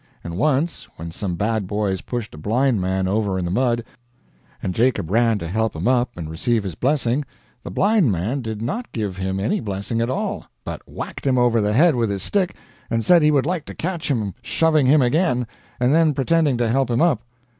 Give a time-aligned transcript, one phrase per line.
[0.23, 3.83] And once, when some bad boys pushed a blind man over in the mud,
[4.63, 7.23] and Jacob ran to help him up and receive his blessing,
[7.61, 11.61] the blind man did not give him any blessing at all, but whacked him over
[11.61, 12.55] the head with his stick
[12.89, 15.45] and said he would like to catch him shoving him again,
[15.79, 17.21] and then pretending to help him up.